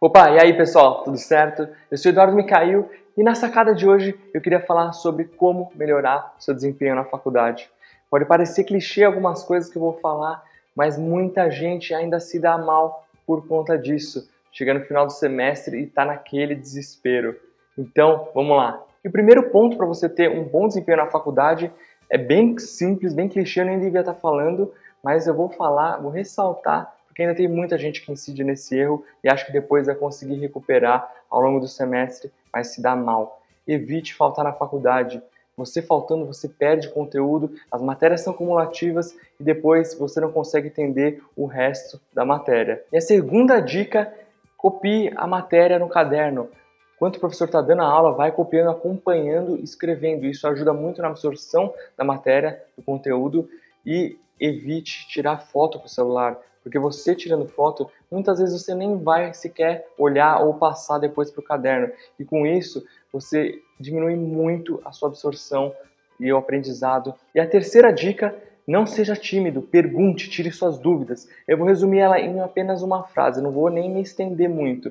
[0.00, 1.68] Opa, e aí pessoal, tudo certo?
[1.88, 6.34] Eu sou Eduardo Micail e na sacada de hoje eu queria falar sobre como melhorar
[6.38, 7.70] seu desempenho na faculdade.
[8.10, 10.42] Pode parecer clichê algumas coisas que eu vou falar,
[10.74, 14.28] mas muita gente ainda se dá mal por conta disso.
[14.50, 17.36] Chega no final do semestre e está naquele desespero.
[17.78, 18.82] Então, vamos lá.
[19.04, 21.72] E o primeiro ponto para você ter um bom desempenho na faculdade
[22.10, 24.72] é bem simples, bem clichê, eu nem devia estar tá falando,
[25.02, 29.04] mas eu vou falar, vou ressaltar porque ainda tem muita gente que incide nesse erro
[29.22, 33.40] e acha que depois vai conseguir recuperar ao longo do semestre, mas se dá mal.
[33.64, 35.22] Evite faltar na faculdade.
[35.56, 41.22] Você faltando, você perde conteúdo, as matérias são cumulativas e depois você não consegue entender
[41.36, 42.82] o resto da matéria.
[42.92, 44.12] E a segunda dica,
[44.56, 46.48] copie a matéria no caderno.
[46.96, 50.26] Enquanto o professor está dando a aula, vai copiando, acompanhando, escrevendo.
[50.26, 53.48] Isso ajuda muito na absorção da matéria, do conteúdo
[53.86, 56.36] e evite tirar foto com o celular.
[56.64, 61.40] Porque você tirando foto, muitas vezes você nem vai sequer olhar ou passar depois para
[61.40, 61.92] o caderno.
[62.18, 65.72] E com isso, você diminui muito a sua absorção
[66.18, 67.14] e o aprendizado.
[67.34, 68.34] E a terceira dica,
[68.66, 71.28] não seja tímido, pergunte, tire suas dúvidas.
[71.46, 74.90] Eu vou resumir ela em apenas uma frase, não vou nem me estender muito.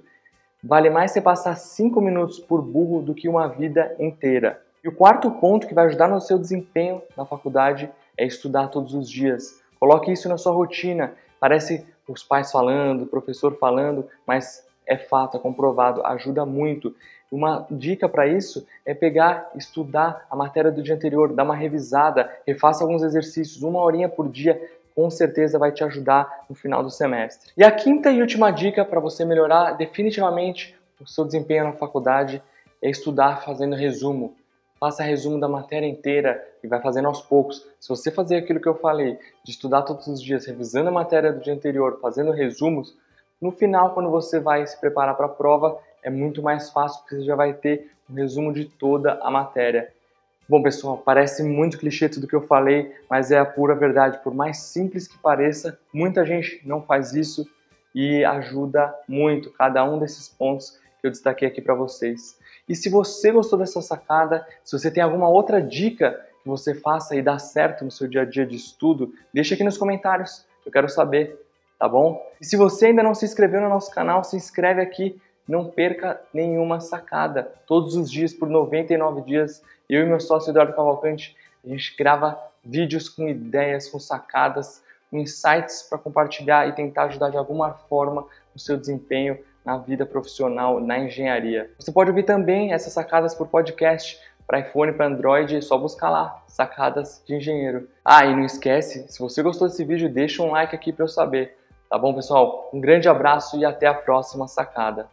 [0.63, 4.61] Vale mais você passar 5 minutos por burro do que uma vida inteira.
[4.83, 8.93] E o quarto ponto que vai ajudar no seu desempenho na faculdade é estudar todos
[8.93, 9.59] os dias.
[9.79, 11.13] Coloque isso na sua rotina.
[11.43, 16.95] Parece os pais falando, o professor falando, mas é fato, é comprovado, ajuda muito.
[17.29, 22.31] Uma dica para isso é pegar, estudar a matéria do dia anterior, dar uma revisada,
[22.47, 24.57] refaça alguns exercícios, uma horinha por dia,
[24.95, 27.51] com certeza vai te ajudar no final do semestre.
[27.57, 32.41] E a quinta e última dica para você melhorar definitivamente o seu desempenho na faculdade
[32.81, 34.33] é estudar fazendo resumo
[34.83, 37.65] faça resumo da matéria inteira e vai fazendo aos poucos.
[37.79, 41.31] Se você fazer aquilo que eu falei, de estudar todos os dias, revisando a matéria
[41.31, 42.93] do dia anterior, fazendo resumos,
[43.41, 47.15] no final, quando você vai se preparar para a prova, é muito mais fácil porque
[47.15, 49.89] você já vai ter um resumo de toda a matéria.
[50.49, 54.19] Bom, pessoal, parece muito clichê tudo que eu falei, mas é a pura verdade.
[54.21, 57.47] Por mais simples que pareça, muita gente não faz isso
[57.95, 62.39] e ajuda muito cada um desses pontos que eu destaquei aqui para vocês.
[62.67, 67.13] E se você gostou dessa sacada, se você tem alguma outra dica que você faça
[67.13, 70.45] e dá certo no seu dia a dia de estudo, deixa aqui nos comentários.
[70.65, 71.45] Eu quero saber,
[71.77, 72.25] tá bom?
[72.39, 75.21] E se você ainda não se inscreveu no nosso canal, se inscreve aqui.
[75.45, 77.51] Não perca nenhuma sacada.
[77.67, 82.39] Todos os dias, por 99 dias, eu e meu sócio Eduardo Cavalcante, a gente grava
[82.63, 84.81] vídeos com ideias, com sacadas,
[85.11, 90.05] com insights para compartilhar e tentar ajudar de alguma forma no seu desempenho na vida
[90.05, 91.69] profissional na engenharia.
[91.79, 96.09] Você pode ouvir também essas sacadas por podcast para iPhone, para Android, é só buscar
[96.09, 97.87] lá, sacadas de engenheiro.
[98.03, 101.07] Ah, e não esquece, se você gostou desse vídeo, deixa um like aqui para eu
[101.07, 101.57] saber.
[101.89, 102.69] Tá bom, pessoal?
[102.73, 105.07] Um grande abraço e até a próxima sacada.